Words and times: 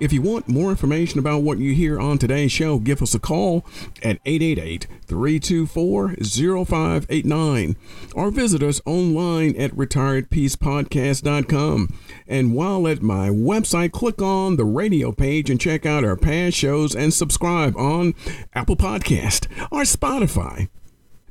If 0.00 0.12
you 0.12 0.20
want 0.22 0.48
more 0.48 0.70
information 0.70 1.18
about 1.18 1.42
what 1.42 1.58
you 1.58 1.74
hear 1.74 2.00
on 2.00 2.16
today's 2.18 2.50
show, 2.50 2.78
give 2.78 3.02
us 3.02 3.14
a 3.14 3.20
call 3.20 3.66
at 4.02 4.18
888 4.24 4.86
324 5.06 6.16
0589 6.64 7.76
or 8.14 8.30
visit 8.30 8.62
us 8.62 8.80
online 8.84 9.56
at 9.56 9.72
retireatpeacepodcast.com. 9.72 11.98
And 12.26 12.54
while 12.54 12.88
at 12.88 13.02
my 13.02 13.28
website, 13.28 13.92
click 13.92 14.20
on 14.20 14.56
the 14.56 14.64
radio 14.64 15.12
page 15.12 15.48
and 15.50 15.60
check 15.60 15.86
out 15.86 16.04
our 16.04 16.16
past 16.16 16.56
shows 16.56 16.96
and 16.96 17.14
subscribe 17.14 17.76
on 17.76 18.14
Apple 18.54 18.76
Podcast 18.76 19.46
or 19.70 19.82
Spotify. 19.82 20.68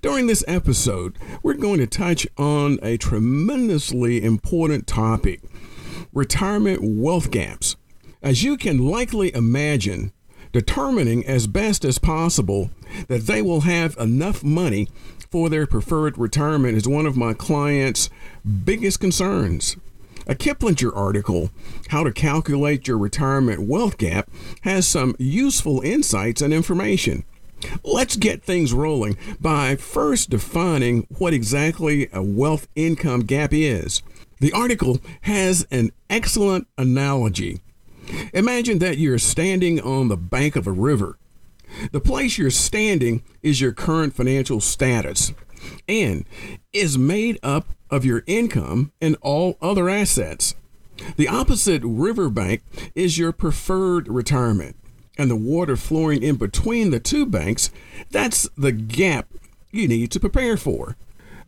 During 0.02 0.28
this 0.28 0.46
episode, 0.48 1.18
we're 1.44 1.54
going 1.54 1.80
to 1.80 1.88
touch 1.88 2.26
on 2.38 2.80
a 2.82 2.98
tremendously 2.98 4.24
important 4.24 4.88
topic 4.88 5.42
retirement 6.14 6.80
wealth 6.82 7.32
gaps. 7.32 7.76
As 8.24 8.44
you 8.44 8.56
can 8.56 8.78
likely 8.78 9.34
imagine, 9.34 10.12
determining 10.52 11.26
as 11.26 11.48
best 11.48 11.84
as 11.84 11.98
possible 11.98 12.70
that 13.08 13.26
they 13.26 13.42
will 13.42 13.62
have 13.62 13.98
enough 13.98 14.44
money 14.44 14.90
for 15.32 15.50
their 15.50 15.66
preferred 15.66 16.20
retirement 16.20 16.78
is 16.78 16.88
one 16.88 17.08
of 17.08 17.18
my 17.18 17.34
clients' 17.34 18.12
biggest 18.64 19.00
concerns. 19.00 19.76
A 20.28 20.36
Kiplinger 20.36 20.96
article, 20.96 21.50
How 21.88 22.04
to 22.04 22.12
Calculate 22.12 22.88
Your 22.88 23.00
Retirement 23.00 23.68
Wealth 23.68 23.98
Gap, 23.98 24.30
has 24.62 24.86
some 24.86 25.16
useful 25.18 25.82
insights 25.82 26.44
and 26.44 26.54
information. 26.54 27.24
Let's 27.84 28.18
get 28.18 28.44
things 28.44 28.72
rolling 28.72 29.18
by 29.40 29.78
first 29.78 30.30
defining 30.30 31.08
what 31.18 31.34
exactly 31.34 32.08
a 32.14 32.22
wealth 32.22 32.68
income 32.76 33.22
gap 33.22 33.50
is. 33.52 34.04
The 34.40 34.52
article 34.52 35.00
has 35.22 35.66
an 35.72 35.92
excellent 36.08 36.68
analogy 36.78 37.62
Imagine 38.34 38.80
that 38.80 38.98
you're 38.98 39.18
standing 39.18 39.80
on 39.80 40.08
the 40.08 40.18
bank 40.18 40.56
of 40.56 40.68
a 40.68 40.72
river. 40.72 41.18
The 41.92 42.02
place 42.02 42.38
you're 42.38 42.52
standing 42.52 43.24
is 43.42 43.62
your 43.62 43.72
current 43.72 44.14
financial 44.14 44.60
status 44.60 45.34
and 45.88 46.26
is 46.74 46.98
made 46.98 47.40
up 47.44 47.70
of 47.90 48.06
your 48.06 48.24
income 48.28 48.92
and 49.02 49.16
all 49.22 49.58
other 49.62 49.90
assets. 49.90 50.56
The 51.18 51.28
opposite 51.28 51.82
riverbank 51.84 52.62
is 52.96 53.18
your 53.18 53.32
preferred 53.32 54.08
retirement, 54.08 54.76
and 55.18 55.32
the 55.32 55.36
water 55.36 55.76
flowing 55.76 56.22
in 56.22 56.36
between 56.36 56.92
the 56.92 57.00
two 57.00 57.26
banks, 57.26 57.72
that's 58.12 58.48
the 58.58 58.72
gap 58.72 59.28
you 59.72 59.88
need 59.88 60.12
to 60.12 60.20
prepare 60.20 60.58
for. 60.58 60.98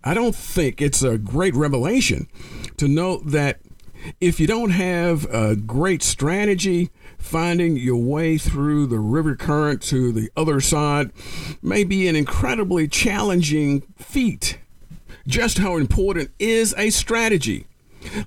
I 0.04 0.14
don't 0.14 0.36
think 0.36 0.82
it's 0.82 1.04
a 1.04 1.18
great 1.18 1.56
revelation 1.56 2.28
to 2.78 2.88
note 2.88 3.28
that 3.28 3.60
if 4.20 4.40
you 4.40 4.48
don't 4.48 4.72
have 4.72 5.26
a 5.34 5.56
great 5.56 6.04
strategy, 6.04 6.90
finding 7.18 7.78
your 7.78 7.98
way 7.98 8.38
through 8.38 8.88
the 8.88 9.00
river 9.00 9.36
current 9.36 9.82
to 9.84 10.12
the 10.12 10.30
other 10.36 10.60
side 10.60 11.12
may 11.62 11.84
be 11.84 12.08
an 12.08 12.16
incredibly 12.16 12.88
challenging 12.88 13.82
feat. 13.98 14.60
Just 15.28 15.58
how 15.58 15.78
important 15.78 16.32
is 16.40 16.74
a 16.78 16.90
strategy? 16.90 17.68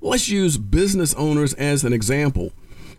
Let's 0.00 0.28
use 0.28 0.56
business 0.56 1.14
owners 1.14 1.52
as 1.54 1.84
an 1.84 1.92
example. 1.92 2.52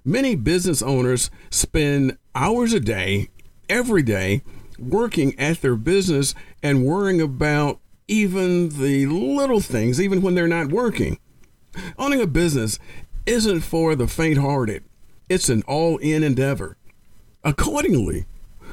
Many 0.06 0.36
business 0.36 0.82
owners 0.82 1.32
spend 1.50 2.18
hours 2.36 2.74
a 2.74 2.80
day, 2.80 3.30
every 3.68 4.04
day, 4.04 4.44
working 4.80 5.38
at 5.40 5.62
their 5.62 5.76
business 5.76 6.36
and 6.62 6.86
worrying 6.86 7.20
about 7.20 7.80
even 8.08 8.70
the 8.70 9.06
little 9.08 9.60
things, 9.60 10.00
even 10.00 10.22
when 10.22 10.36
they're 10.36 10.48
not 10.48 10.70
working. 10.70 11.18
Owning 11.98 12.22
a 12.22 12.28
business 12.28 12.80
isn't 13.26 13.62
for 13.62 13.96
the 13.96 14.08
faint 14.08 14.38
hearted, 14.38 14.84
it's 15.30 15.50
an 15.50 15.64
all 15.64 15.98
in 15.98 16.24
endeavor. 16.24 16.78
Accordingly, 17.44 18.26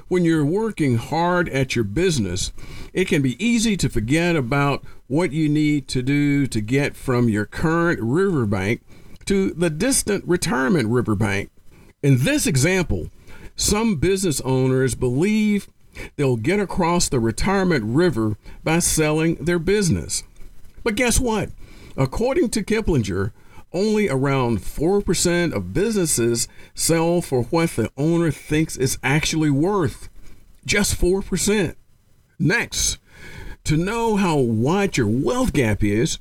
when 0.09 0.25
you're 0.25 0.45
working 0.45 0.97
hard 0.97 1.49
at 1.49 1.75
your 1.75 1.85
business, 1.85 2.53
it 2.93 3.09
can 3.09 3.23
be 3.23 3.43
easy 3.45 3.77
to 3.77 3.89
forget 3.89 4.37
about 4.37 4.85
what 5.07 5.33
you 5.33 5.49
need 5.49 5.89
to 5.89 6.03
do 6.03 6.47
to 6.47 6.61
get 6.61 6.97
from 6.97 7.29
your 7.29 7.47
current 7.47 8.01
riverbank 8.03 8.83
to 9.27 9.51
the 9.53 9.71
distant 9.71 10.27
retirement 10.27 10.89
riverbank. 10.89 11.51
In 12.03 12.19
this 12.19 12.47
example, 12.47 13.11
some 13.57 13.97
business 13.97 14.41
owners 14.43 14.95
believe 14.95 15.69
they'll 16.17 16.37
get 16.37 16.61
across 16.61 17.09
the 17.09 17.21
retirement 17.21 17.85
river 17.85 18.37
by 18.63 18.81
selling 18.81 19.37
their 19.37 19.59
business. 19.59 20.23
But 20.83 20.97
guess 20.97 21.19
what? 21.19 21.51
According 21.97 22.51
to 22.51 22.63
Kiplinger, 22.65 23.33
only 23.73 24.09
around 24.09 24.59
4% 24.59 25.53
of 25.53 25.73
businesses 25.73 26.49
sell 26.75 27.21
for 27.21 27.43
what 27.45 27.71
the 27.71 27.91
owner 27.97 28.31
thinks 28.31 28.77
it's 28.77 28.99
actually 29.03 29.51
worth. 29.51 30.09
Just 30.65 30.99
4%. 31.01 31.75
Next, 32.39 32.99
to 33.65 33.77
know 33.77 34.17
how 34.17 34.37
wide 34.37 34.97
your 34.97 35.09
wealth 35.09 35.53
gap 35.53 35.83
is, 35.83 36.19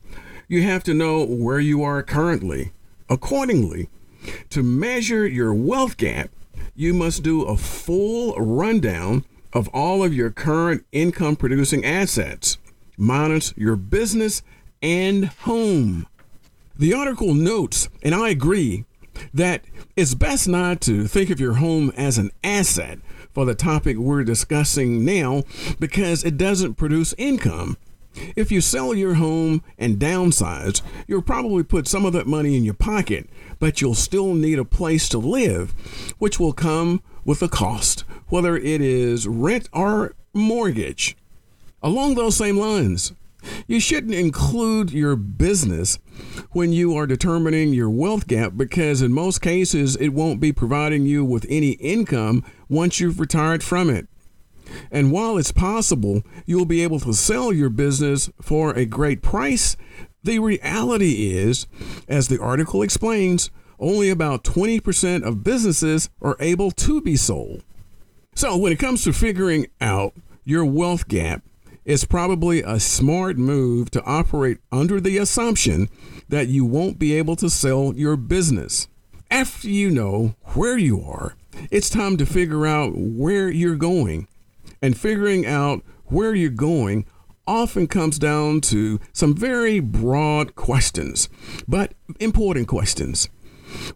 you 0.47 0.63
have 0.63 0.83
to 0.83 0.93
know 0.93 1.23
where 1.25 1.59
you 1.59 1.83
are 1.83 2.03
currently. 2.03 2.71
Accordingly, 3.09 3.89
to 4.49 4.63
measure 4.63 5.27
your 5.27 5.53
wealth 5.53 5.97
gap, 5.97 6.29
you 6.75 6.93
must 6.93 7.23
do 7.23 7.43
a 7.43 7.57
full 7.57 8.33
rundown 8.35 9.25
of 9.51 9.67
all 9.69 10.03
of 10.03 10.13
your 10.13 10.31
current 10.31 10.85
income 10.91 11.35
producing 11.35 11.85
assets, 11.85 12.57
minus 12.97 13.53
your 13.55 13.75
business 13.75 14.41
and 14.83 15.25
home. 15.25 16.05
The 16.77 16.93
article 16.93 17.33
notes, 17.33 17.87
and 18.03 18.13
I 18.13 18.29
agree, 18.29 18.85
that 19.33 19.63
it's 19.95 20.13
best 20.13 20.47
not 20.47 20.81
to 20.81 21.07
think 21.07 21.29
of 21.29 21.39
your 21.39 21.53
home 21.53 21.91
as 21.95 22.17
an 22.17 22.31
asset 22.43 22.99
for 23.33 23.45
the 23.45 23.55
topic 23.55 23.97
we're 23.97 24.23
discussing 24.23 25.05
now 25.05 25.43
because 25.79 26.23
it 26.23 26.37
doesn't 26.37 26.75
produce 26.75 27.15
income. 27.17 27.77
If 28.35 28.51
you 28.51 28.61
sell 28.61 28.93
your 28.93 29.15
home 29.15 29.63
and 29.77 29.97
downsize, 29.97 30.81
you'll 31.07 31.23
probably 31.23 31.63
put 31.63 31.87
some 31.87 32.05
of 32.05 32.13
that 32.13 32.27
money 32.27 32.55
in 32.55 32.63
your 32.63 32.75
pocket, 32.75 33.27
but 33.59 33.81
you'll 33.81 33.95
still 33.95 34.35
need 34.35 34.59
a 34.59 34.65
place 34.65 35.09
to 35.09 35.17
live, 35.17 35.71
which 36.19 36.39
will 36.39 36.53
come 36.53 37.01
with 37.25 37.41
a 37.41 37.47
cost, 37.47 38.01
whether 38.27 38.55
it 38.55 38.81
is 38.81 39.27
rent 39.27 39.69
or 39.73 40.13
mortgage. 40.33 41.15
Along 41.81 42.15
those 42.15 42.37
same 42.37 42.57
lines, 42.57 43.13
you 43.67 43.79
shouldn't 43.79 44.13
include 44.13 44.91
your 44.91 45.15
business 45.15 45.99
when 46.51 46.71
you 46.71 46.95
are 46.95 47.07
determining 47.07 47.73
your 47.73 47.89
wealth 47.89 48.27
gap 48.27 48.53
because, 48.55 49.01
in 49.01 49.11
most 49.11 49.41
cases, 49.41 49.95
it 49.95 50.09
won't 50.09 50.39
be 50.39 50.51
providing 50.51 51.05
you 51.05 51.23
with 51.23 51.45
any 51.49 51.71
income 51.71 52.43
once 52.69 52.99
you've 52.99 53.19
retired 53.19 53.63
from 53.63 53.89
it. 53.89 54.07
And 54.91 55.11
while 55.11 55.37
it's 55.37 55.51
possible 55.51 56.23
you'll 56.45 56.65
be 56.65 56.83
able 56.83 56.99
to 57.01 57.13
sell 57.13 57.53
your 57.53 57.69
business 57.69 58.29
for 58.41 58.73
a 58.73 58.85
great 58.85 59.21
price, 59.21 59.77
the 60.23 60.39
reality 60.39 61.33
is, 61.33 61.67
as 62.07 62.27
the 62.27 62.41
article 62.41 62.81
explains, 62.81 63.51
only 63.79 64.09
about 64.09 64.43
20% 64.43 65.23
of 65.23 65.43
businesses 65.43 66.09
are 66.21 66.37
able 66.39 66.71
to 66.71 67.01
be 67.01 67.17
sold. 67.17 67.63
So, 68.35 68.57
when 68.57 68.71
it 68.71 68.79
comes 68.79 69.03
to 69.03 69.13
figuring 69.13 69.67
out 69.81 70.13
your 70.43 70.65
wealth 70.65 71.07
gap, 71.07 71.43
it's 71.85 72.05
probably 72.05 72.61
a 72.61 72.79
smart 72.79 73.37
move 73.37 73.91
to 73.91 74.03
operate 74.03 74.59
under 74.71 75.01
the 75.01 75.17
assumption 75.17 75.89
that 76.29 76.47
you 76.47 76.65
won't 76.65 76.99
be 76.99 77.13
able 77.13 77.35
to 77.37 77.49
sell 77.49 77.93
your 77.95 78.15
business. 78.15 78.87
After 79.29 79.69
you 79.69 79.89
know 79.89 80.35
where 80.53 80.77
you 80.77 81.01
are, 81.01 81.35
it's 81.71 81.89
time 81.89 82.17
to 82.17 82.25
figure 82.25 82.65
out 82.65 82.93
where 82.95 83.49
you're 83.49 83.75
going. 83.75 84.27
And 84.81 84.97
figuring 84.97 85.45
out 85.45 85.83
where 86.05 86.35
you're 86.35 86.49
going 86.49 87.05
often 87.47 87.87
comes 87.87 88.19
down 88.19 88.61
to 88.61 88.99
some 89.11 89.35
very 89.35 89.79
broad 89.79 90.55
questions, 90.55 91.29
but 91.67 91.93
important 92.19 92.67
questions. 92.67 93.29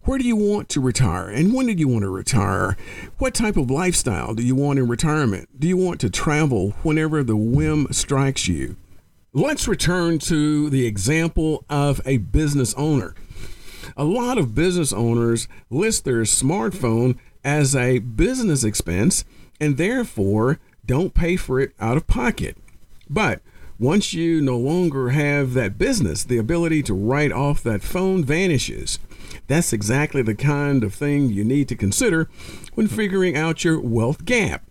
Where 0.04 0.18
do 0.18 0.26
you 0.26 0.36
want 0.36 0.70
to 0.70 0.82
retire 0.82 1.30
and 1.30 1.54
when 1.54 1.68
do 1.68 1.74
you 1.74 1.88
want 1.88 2.04
to 2.04 2.10
retire? 2.10 2.78
What 3.18 3.34
type 3.34 3.58
of 3.58 3.70
lifestyle 3.70 4.34
do 4.34 4.44
you 4.44 4.56
want 4.56 4.80
in 4.80 4.88
retirement? 4.88 5.60
Do 5.60 5.68
you 5.68 5.78
want 5.78 6.00
to 6.02 6.10
travel 6.10 6.72
whenever 6.84 7.24
the 7.24 7.38
whim 7.38 7.88
strikes 7.92 8.48
you? 8.48 8.76
Let's 9.34 9.68
return 9.68 10.20
to 10.20 10.70
the 10.70 10.86
example 10.86 11.66
of 11.70 12.02
a 12.06 12.18
business 12.18 12.74
owner. 12.76 13.14
A 13.96 14.04
lot 14.04 14.38
of 14.38 14.56
business 14.56 14.92
owners 14.92 15.48
list 15.70 16.06
their 16.06 16.22
smartphone 16.22 17.18
as 17.44 17.76
a 17.76 18.00
business 18.00 18.64
expense 18.64 19.26
and 19.60 19.78
therefore 19.78 20.60
don't 20.86 21.14
pay 21.14 21.36
for 21.36 21.60
it 21.60 21.74
out 21.80 21.98
of 21.98 22.08
pocket. 22.08 22.58
But 23.10 23.42
once 23.80 24.14
you 24.14 24.42
no 24.42 24.58
longer 24.58 25.10
have 25.10 25.54
that 25.54 25.78
business, 25.78 26.24
the 26.24 26.38
ability 26.38 26.82
to 26.84 26.94
write 26.94 27.32
off 27.32 27.62
that 27.62 27.84
phone 27.84 28.24
vanishes. 28.24 29.00
That's 29.48 29.72
exactly 29.72 30.22
the 30.22 30.36
kind 30.36 30.84
of 30.84 30.94
thing 30.94 31.30
you 31.30 31.44
need 31.44 31.68
to 31.70 31.76
consider 31.76 32.30
when 32.74 32.88
figuring 32.88 33.38
out 33.38 33.64
your 33.64 33.80
wealth 33.80 34.26
gap. 34.26 34.64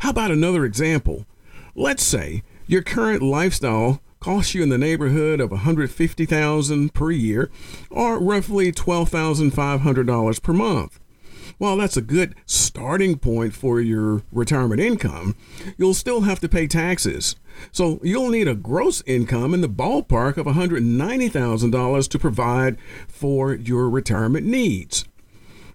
How 0.00 0.10
about 0.10 0.30
another 0.30 0.64
example? 0.64 1.26
Let's 1.74 2.02
say 2.02 2.42
your 2.66 2.82
current 2.82 3.22
lifestyle 3.22 4.00
costs 4.20 4.54
you 4.54 4.62
in 4.62 4.68
the 4.68 4.78
neighborhood 4.78 5.40
of 5.40 5.50
150,000 5.52 6.92
per 6.92 7.10
year 7.10 7.50
or 7.90 8.18
roughly 8.18 8.72
$12,500 8.72 10.42
per 10.42 10.52
month. 10.52 11.00
While 11.56 11.78
that's 11.78 11.96
a 11.96 12.02
good 12.02 12.34
starting 12.46 13.18
point 13.18 13.54
for 13.54 13.80
your 13.80 14.22
retirement 14.30 14.80
income, 14.80 15.34
you'll 15.76 15.94
still 15.94 16.22
have 16.22 16.40
to 16.40 16.48
pay 16.48 16.66
taxes. 16.66 17.36
So 17.72 17.98
you'll 18.02 18.28
need 18.28 18.48
a 18.48 18.54
gross 18.54 19.02
income 19.06 19.54
in 19.54 19.60
the 19.60 19.68
ballpark 19.68 20.36
of 20.36 20.46
$190,000 20.46 22.08
to 22.08 22.18
provide 22.18 22.76
for 23.08 23.54
your 23.54 23.88
retirement 23.88 24.46
needs. 24.46 25.04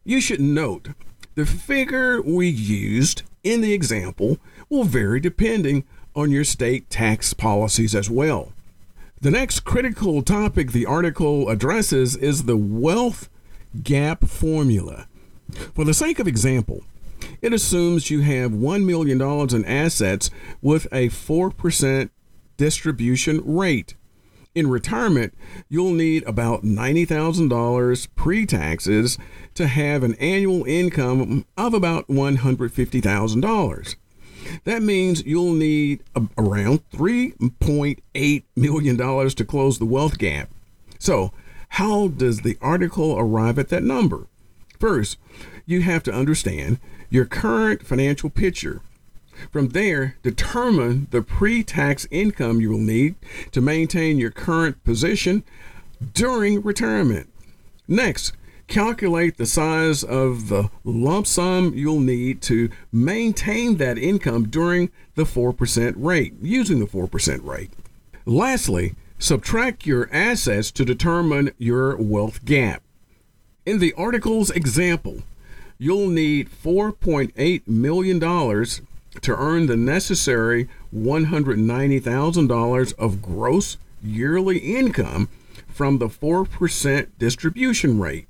You 0.03 0.21
should 0.21 0.41
note 0.41 0.89
the 1.35 1.45
figure 1.45 2.21
we 2.21 2.47
used 2.47 3.23
in 3.43 3.61
the 3.61 3.73
example 3.73 4.37
will 4.69 4.83
vary 4.83 5.19
depending 5.19 5.83
on 6.15 6.31
your 6.31 6.43
state 6.43 6.89
tax 6.89 7.33
policies 7.33 7.95
as 7.95 8.09
well. 8.09 8.53
The 9.21 9.31
next 9.31 9.61
critical 9.61 10.21
topic 10.21 10.71
the 10.71 10.85
article 10.85 11.49
addresses 11.49 12.15
is 12.15 12.43
the 12.43 12.57
wealth 12.57 13.29
gap 13.81 14.25
formula. 14.25 15.07
For 15.75 15.85
the 15.85 15.93
sake 15.93 16.19
of 16.19 16.27
example, 16.27 16.83
it 17.41 17.53
assumes 17.53 18.09
you 18.09 18.21
have 18.21 18.51
$1 18.51 18.85
million 18.85 19.21
in 19.21 19.65
assets 19.65 20.29
with 20.61 20.85
a 20.91 21.09
4% 21.09 22.09
distribution 22.57 23.41
rate. 23.45 23.95
In 24.55 24.69
retirement, 24.69 25.33
you'll 25.67 25.93
need 25.93 26.23
about 26.23 26.63
$90,000 26.63 28.07
pre 28.15 28.45
taxes 28.45 29.17
to 29.55 29.67
have 29.67 30.03
an 30.03 30.13
annual 30.15 30.63
income 30.65 31.45
of 31.57 31.73
about 31.73 32.07
$150,000. 32.07 33.95
That 34.65 34.83
means 34.83 35.25
you'll 35.25 35.53
need 35.53 36.03
around 36.37 36.87
$3.8 36.91 38.43
million 38.55 38.97
to 38.97 39.45
close 39.45 39.79
the 39.79 39.85
wealth 39.85 40.17
gap. 40.17 40.49
So, 40.99 41.31
how 41.69 42.09
does 42.09 42.41
the 42.41 42.57
article 42.61 43.15
arrive 43.17 43.57
at 43.57 43.69
that 43.69 43.83
number? 43.83 44.27
First, 44.79 45.17
you 45.65 45.81
have 45.81 46.03
to 46.03 46.13
understand 46.13 46.79
your 47.09 47.25
current 47.25 47.85
financial 47.85 48.29
picture. 48.29 48.81
From 49.51 49.69
there, 49.69 50.17
determine 50.23 51.07
the 51.11 51.21
pre 51.21 51.63
tax 51.63 52.07
income 52.11 52.61
you 52.61 52.69
will 52.69 52.77
need 52.77 53.15
to 53.51 53.61
maintain 53.61 54.17
your 54.17 54.31
current 54.31 54.83
position 54.83 55.43
during 56.13 56.61
retirement. 56.61 57.29
Next, 57.87 58.33
calculate 58.67 59.37
the 59.37 59.45
size 59.45 60.03
of 60.03 60.49
the 60.49 60.69
lump 60.83 61.27
sum 61.27 61.73
you'll 61.75 61.99
need 61.99 62.41
to 62.43 62.69
maintain 62.91 63.77
that 63.77 63.97
income 63.97 64.49
during 64.49 64.89
the 65.15 65.23
4% 65.23 65.93
rate, 65.97 66.33
using 66.41 66.79
the 66.79 66.85
4% 66.85 67.43
rate. 67.43 67.71
Lastly, 68.25 68.95
subtract 69.19 69.85
your 69.85 70.09
assets 70.11 70.71
to 70.71 70.85
determine 70.85 71.51
your 71.57 71.95
wealth 71.97 72.45
gap. 72.45 72.82
In 73.65 73.79
the 73.79 73.93
article's 73.93 74.49
example, 74.49 75.19
you'll 75.77 76.09
need 76.09 76.49
$4.8 76.49 77.65
million 77.65 78.19
to 78.19 79.35
earn 79.35 79.67
the 79.67 79.77
necessary 79.77 80.67
$190,000 80.93 82.93
of 82.99 83.21
gross 83.21 83.77
yearly 84.03 84.57
income 84.57 85.29
from 85.67 85.99
the 85.99 86.09
4% 86.09 87.07
distribution 87.17 87.99
rate, 87.99 88.27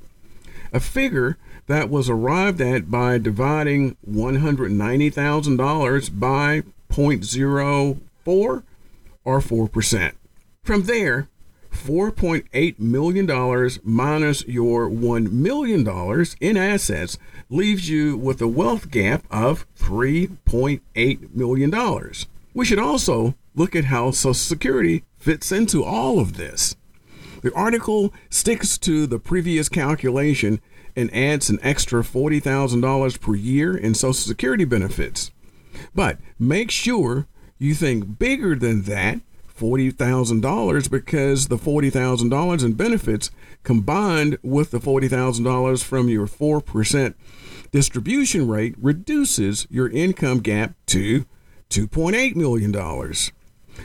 a 0.71 0.79
figure 0.79 1.39
that 1.65 1.89
was 1.89 2.07
arrived 2.09 2.61
at 2.61 2.91
by 2.91 3.17
dividing 3.17 3.97
$190,000 4.07 6.19
by 6.19 6.61
0.04 6.91 8.63
or 9.25 9.25
4%. 9.25 10.11
From 10.63 10.83
there, 10.83 11.27
$4.8 11.73 12.79
million 12.79 13.69
minus 13.83 14.45
your 14.47 14.89
$1 14.89 15.31
million 15.31 16.25
in 16.39 16.57
assets 16.57 17.17
leaves 17.49 17.89
you 17.89 18.15
with 18.15 18.41
a 18.41 18.47
wealth 18.47 18.89
gap 18.89 19.25
of 19.29 19.65
$3.8 19.77 21.35
million. 21.35 22.11
We 22.53 22.65
should 22.65 22.79
also 22.79 23.35
look 23.55 23.75
at 23.75 23.85
how 23.85 24.11
Social 24.11 24.33
Security 24.33 25.03
fits 25.17 25.51
into 25.51 25.83
all 25.83 26.19
of 26.19 26.37
this. 26.37 26.75
The 27.41 27.53
article 27.53 28.13
sticks 28.29 28.77
to 28.79 29.05
the 29.05 29.19
previous 29.19 29.67
calculation 29.67 30.61
and 30.95 31.13
adds 31.13 31.49
an 31.49 31.59
extra 31.61 32.01
$40,000 32.03 33.19
per 33.19 33.35
year 33.35 33.75
in 33.75 33.93
Social 33.95 34.13
Security 34.13 34.65
benefits. 34.65 35.31
But 35.93 36.19
make 36.39 36.71
sure 36.71 37.27
you 37.57 37.73
think 37.73 38.19
bigger 38.19 38.55
than 38.55 38.83
that 38.83 39.19
$40,000 39.63 40.91
because 40.91 41.47
the 41.47 41.57
$40,000 41.57 42.65
in 42.65 42.73
benefits 42.73 43.31
combined 43.63 44.37
with 44.43 44.71
the 44.71 44.79
$40,000 44.79 45.83
from 45.83 46.09
your 46.09 46.27
4% 46.27 47.13
distribution 47.71 48.47
rate 48.47 48.75
reduces 48.77 49.65
your 49.69 49.89
income 49.89 50.39
gap 50.39 50.73
to 50.87 51.25
$2.8 51.69 52.35
million. 52.35 53.13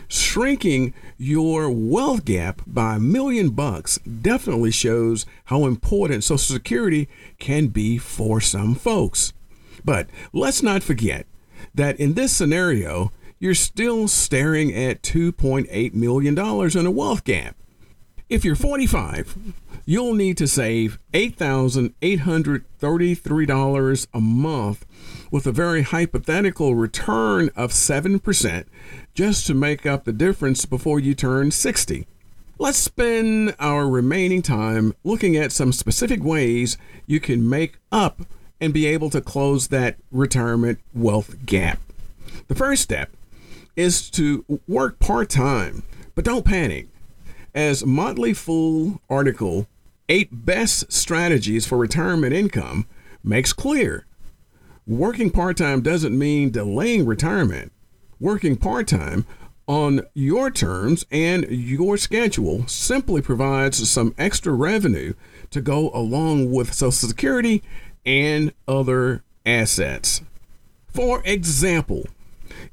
Shrinking 0.08 0.94
your 1.16 1.70
wealth 1.70 2.24
gap 2.24 2.62
by 2.66 2.96
a 2.96 3.00
million 3.00 3.50
bucks 3.50 3.98
definitely 3.98 4.72
shows 4.72 5.26
how 5.44 5.64
important 5.64 6.24
Social 6.24 6.56
Security 6.56 7.08
can 7.38 7.68
be 7.68 7.98
for 7.98 8.40
some 8.40 8.74
folks. 8.74 9.32
But 9.84 10.08
let's 10.32 10.62
not 10.62 10.82
forget 10.82 11.26
that 11.74 11.98
in 12.00 12.14
this 12.14 12.32
scenario, 12.32 13.12
you're 13.38 13.54
still 13.54 14.08
staring 14.08 14.74
at 14.74 15.02
$2.8 15.02 15.94
million 15.94 16.36
in 16.36 16.86
a 16.86 16.90
wealth 16.90 17.22
gap. 17.24 17.54
If 18.28 18.44
you're 18.44 18.56
45, 18.56 19.54
you'll 19.86 20.14
need 20.14 20.36
to 20.36 20.46
save 20.46 20.98
$8,833 21.14 24.06
a 24.12 24.20
month 24.20 24.84
with 25.30 25.46
a 25.46 25.52
very 25.52 25.80
hypothetical 25.82 26.74
return 26.74 27.48
of 27.56 27.70
7% 27.70 28.64
just 29.14 29.46
to 29.46 29.54
make 29.54 29.86
up 29.86 30.04
the 30.04 30.12
difference 30.12 30.66
before 30.66 31.00
you 31.00 31.14
turn 31.14 31.50
60. 31.50 32.06
Let's 32.58 32.76
spend 32.76 33.56
our 33.58 33.88
remaining 33.88 34.42
time 34.42 34.92
looking 35.04 35.34
at 35.36 35.52
some 35.52 35.72
specific 35.72 36.22
ways 36.22 36.76
you 37.06 37.20
can 37.20 37.48
make 37.48 37.78
up 37.90 38.20
and 38.60 38.74
be 38.74 38.86
able 38.86 39.08
to 39.10 39.20
close 39.20 39.68
that 39.68 39.94
retirement 40.10 40.80
wealth 40.92 41.46
gap. 41.46 41.78
The 42.48 42.56
first 42.56 42.82
step 42.82 43.10
is 43.78 44.10
to 44.10 44.44
work 44.66 44.98
part 44.98 45.30
time, 45.30 45.84
but 46.16 46.24
don't 46.24 46.44
panic. 46.44 46.88
As 47.54 47.86
Motley 47.86 48.34
Fool 48.34 49.00
article, 49.08 49.68
Eight 50.08 50.44
Best 50.44 50.92
Strategies 50.92 51.64
for 51.64 51.78
Retirement 51.78 52.32
Income 52.34 52.88
makes 53.22 53.52
clear, 53.52 54.04
working 54.84 55.30
part 55.30 55.56
time 55.56 55.80
doesn't 55.80 56.18
mean 56.18 56.50
delaying 56.50 57.06
retirement. 57.06 57.70
Working 58.18 58.56
part 58.56 58.88
time 58.88 59.26
on 59.68 60.00
your 60.12 60.50
terms 60.50 61.06
and 61.12 61.46
your 61.48 61.96
schedule 61.96 62.66
simply 62.66 63.22
provides 63.22 63.88
some 63.88 64.12
extra 64.18 64.52
revenue 64.52 65.14
to 65.50 65.60
go 65.60 65.90
along 65.90 66.50
with 66.50 66.74
Social 66.74 67.08
Security 67.08 67.62
and 68.04 68.52
other 68.66 69.22
assets. 69.46 70.22
For 70.88 71.22
example, 71.24 72.06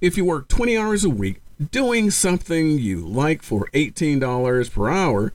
if 0.02 0.18
you 0.18 0.26
work 0.26 0.48
20 0.48 0.78
hours 0.78 1.04
a 1.04 1.10
week 1.10 1.42
doing 1.72 2.12
something 2.12 2.78
you 2.80 3.06
like 3.06 3.42
for 3.42 3.70
$18 3.74 4.72
per 4.72 4.90
hour, 4.90 5.34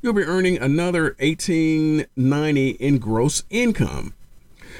you'll 0.00 0.12
be 0.12 0.22
earning 0.22 0.58
another 0.58 1.12
$18.90 1.20 2.76
in 2.76 2.98
gross 2.98 3.44
income. 3.50 4.14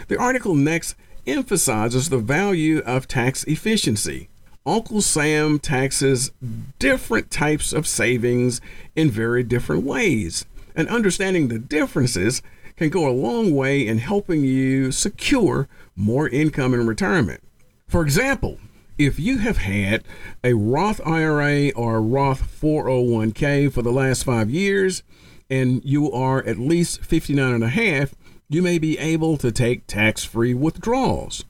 The 0.09 0.19
article 0.19 0.55
next 0.55 0.95
emphasizes 1.27 2.09
the 2.09 2.19
value 2.19 2.79
of 2.87 3.09
tax 3.09 3.45
efficiency. 3.45 4.29
Uncle 4.65 5.01
Sam 5.01 5.59
taxes 5.59 6.31
different 6.79 7.31
types 7.31 7.73
of 7.73 7.87
savings 7.87 8.61
in 8.95 9.11
very 9.11 9.43
different 9.43 9.85
ways, 9.85 10.45
and 10.77 10.89
understanding 10.89 11.49
the 11.49 11.59
differences 11.59 12.43
can 12.77 12.91
go 12.91 13.09
a 13.09 13.11
long 13.11 13.55
way 13.55 13.87
in 13.87 13.99
helping 13.99 14.45
you 14.45 14.93
secure 14.93 15.69
more 15.97 16.29
income 16.29 16.75
in 16.75 16.87
retirement. 16.87 17.43
For 17.89 18.03
example, 18.03 18.59
if 18.99 19.21
you 19.21 19.39
have 19.39 19.59
had 19.59 20.03
a 20.43 20.55
Roth 20.55 21.01
IRA 21.07 21.71
or 21.71 22.03
Roth 22.03 22.61
401k 22.61 23.73
for 23.73 23.81
the 23.81 23.93
last 23.93 24.25
five 24.25 24.51
years 24.51 25.05
and 25.49 25.83
you 25.85 26.11
are 26.11 26.45
at 26.45 26.59
least 26.59 27.05
59 27.05 27.55
and 27.55 27.65
a 27.65 27.69
half, 27.69 28.15
you 28.49 28.61
may 28.61 28.79
be 28.79 28.99
able 28.99 29.37
to 29.39 29.53
take 29.53 29.87
tax 29.87 30.25
free 30.25 30.53
withdrawals. 30.53 31.45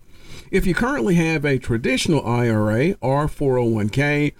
If 0.51 0.67
you 0.67 0.75
currently 0.75 1.15
have 1.15 1.45
a 1.45 1.59
traditional 1.59 2.25
IRA 2.27 2.97
or 3.01 3.27
401k, 3.27 4.35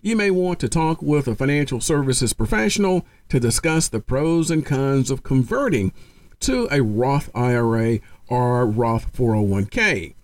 you 0.00 0.16
may 0.16 0.30
want 0.30 0.58
to 0.60 0.68
talk 0.68 1.02
with 1.02 1.28
a 1.28 1.34
financial 1.34 1.80
services 1.80 2.32
professional 2.32 3.06
to 3.28 3.38
discuss 3.38 3.88
the 3.88 4.00
pros 4.00 4.50
and 4.50 4.64
cons 4.64 5.10
of 5.10 5.22
converting 5.22 5.92
to 6.40 6.68
a 6.70 6.82
Roth 6.82 7.30
IRA 7.34 8.00
or 8.28 8.66
Roth 8.66 9.12
401k. 9.12 10.14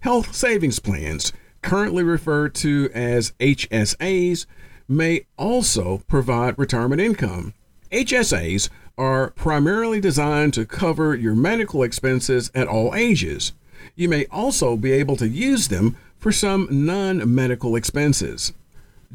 Health 0.00 0.34
savings 0.34 0.78
plans 0.78 1.32
currently 1.66 2.04
referred 2.04 2.54
to 2.54 2.88
as 2.94 3.32
HSAs, 3.40 4.46
may 4.86 5.26
also 5.36 6.00
provide 6.06 6.56
retirement 6.56 7.00
income. 7.00 7.54
HSAs 7.90 8.68
are 8.96 9.30
primarily 9.30 10.00
designed 10.00 10.54
to 10.54 10.64
cover 10.64 11.16
your 11.16 11.34
medical 11.34 11.82
expenses 11.82 12.52
at 12.54 12.68
all 12.68 12.94
ages. 12.94 13.52
You 13.96 14.08
may 14.08 14.26
also 14.26 14.76
be 14.76 14.92
able 14.92 15.16
to 15.16 15.26
use 15.26 15.66
them 15.66 15.96
for 16.20 16.30
some 16.30 16.68
non 16.70 17.34
medical 17.34 17.74
expenses. 17.74 18.52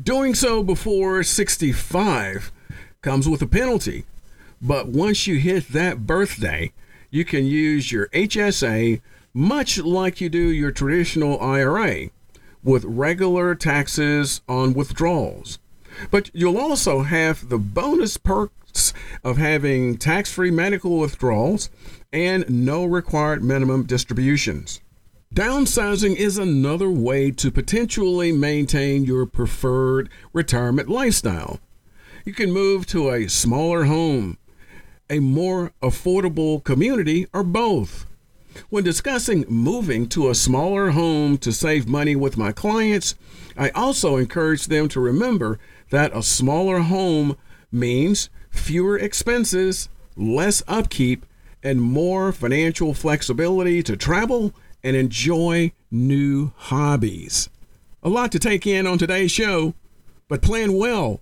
Doing 0.03 0.35
so 0.35 0.61
before 0.61 1.23
65 1.23 2.51
comes 3.01 3.29
with 3.29 3.41
a 3.41 3.47
penalty, 3.47 4.03
but 4.61 4.89
once 4.89 5.25
you 5.25 5.37
hit 5.37 5.69
that 5.69 6.05
birthday, 6.05 6.73
you 7.09 7.23
can 7.23 7.45
use 7.45 7.93
your 7.93 8.07
HSA 8.07 8.99
much 9.33 9.77
like 9.77 10.19
you 10.19 10.27
do 10.27 10.51
your 10.51 10.71
traditional 10.71 11.39
IRA 11.39 12.09
with 12.63 12.83
regular 12.85 13.55
taxes 13.55 14.41
on 14.47 14.73
withdrawals. 14.73 15.59
But 16.09 16.29
you'll 16.33 16.57
also 16.57 17.03
have 17.03 17.49
the 17.49 17.57
bonus 17.57 18.17
perks 18.17 18.93
of 19.23 19.37
having 19.37 19.97
tax 19.97 20.31
free 20.31 20.51
medical 20.51 20.99
withdrawals 20.99 21.69
and 22.13 22.49
no 22.49 22.85
required 22.85 23.43
minimum 23.43 23.83
distributions. 23.83 24.81
Downsizing 25.33 26.15
is 26.15 26.37
another 26.37 26.89
way 26.89 27.31
to 27.31 27.51
potentially 27.51 28.33
maintain 28.33 29.05
your 29.05 29.25
preferred 29.25 30.09
retirement 30.33 30.89
lifestyle. 30.89 31.59
You 32.25 32.33
can 32.33 32.51
move 32.51 32.85
to 32.87 33.09
a 33.09 33.29
smaller 33.29 33.85
home, 33.85 34.37
a 35.09 35.19
more 35.19 35.71
affordable 35.81 36.61
community, 36.63 37.27
or 37.33 37.43
both. 37.43 38.05
When 38.69 38.83
discussing 38.83 39.45
moving 39.47 40.07
to 40.09 40.29
a 40.29 40.35
smaller 40.35 40.91
home 40.91 41.37
to 41.39 41.51
save 41.51 41.87
money 41.87 42.15
with 42.15 42.37
my 42.37 42.51
clients, 42.51 43.15
I 43.57 43.69
also 43.69 44.17
encourage 44.17 44.67
them 44.67 44.87
to 44.89 44.99
remember 44.99 45.59
that 45.89 46.15
a 46.15 46.23
smaller 46.23 46.79
home 46.79 47.37
means 47.71 48.29
fewer 48.49 48.97
expenses, 48.97 49.89
less 50.15 50.63
upkeep, 50.67 51.25
and 51.63 51.81
more 51.81 52.31
financial 52.31 52.93
flexibility 52.93 53.83
to 53.83 53.95
travel 53.95 54.53
and 54.83 54.95
enjoy 54.95 55.71
new 55.91 56.51
hobbies. 56.55 57.49
A 58.03 58.09
lot 58.09 58.31
to 58.31 58.39
take 58.39 58.65
in 58.65 58.87
on 58.87 58.97
today's 58.97 59.31
show, 59.31 59.75
but 60.27 60.41
plan 60.41 60.73
well 60.73 61.21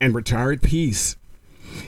and 0.00 0.14
retire 0.14 0.52
at 0.52 0.62
peace. 0.62 1.16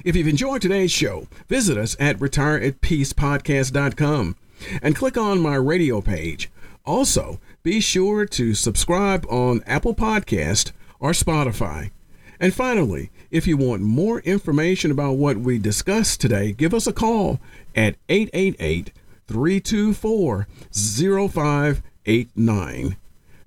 If 0.05 0.17
you've 0.17 0.29
enjoyed 0.29 0.63
today's 0.63 0.91
show, 0.91 1.29
visit 1.49 1.79
us 1.79 1.97
at 1.99 2.19
retireatpeacepodcast.com 2.19 4.37
and 4.83 4.97
click 4.97 5.17
on 5.17 5.41
my 5.41 5.57
radio 5.57 6.01
page. 6.01 6.51
Also, 6.85 7.41
be 7.63 7.81
sure 7.81 8.27
to 8.27 8.55
subscribe 8.55 9.27
on 9.29 9.63
Apple 9.67 9.95
Podcast 9.95 10.73
or 11.01 11.11
Spotify. 11.11 11.91
And 12.39 12.55
finally, 12.55 13.11
if 13.31 13.47
you 13.47 13.57
want 13.57 13.81
more 13.83 14.21
information 14.21 14.91
about 14.91 15.17
what 15.17 15.39
we 15.39 15.59
discussed 15.59 16.21
today, 16.21 16.53
give 16.53 16.75
us 16.75 16.87
a 16.87 16.93
call 16.93 17.41
at 17.75 17.97
888 18.09 18.93
324 19.27 20.47
0589. 20.73 22.97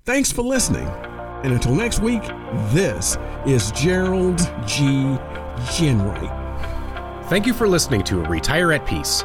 Thanks 0.04 0.32
for 0.32 0.42
listening. 0.42 0.88
And 1.42 1.54
until 1.54 1.74
next 1.74 2.00
week, 2.00 2.22
this 2.72 3.16
is 3.46 3.72
Gerald 3.72 4.38
G. 4.66 5.16
Ginwright. 5.70 6.36
Thank 7.28 7.46
you 7.46 7.54
for 7.54 7.66
listening 7.68 8.02
to 8.04 8.22
Retire 8.24 8.72
at 8.72 8.86
Peace. 8.86 9.24